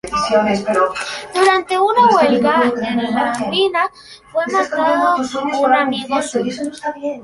[1.35, 3.83] Durante una huelga en la mina
[4.31, 5.17] fue matado
[5.63, 6.63] un amigo suyo.